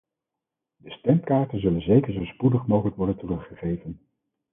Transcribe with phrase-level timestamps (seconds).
[0.77, 4.01] De stemkaarten zullen zeker zo spoedig mogelijk worden teruggeven.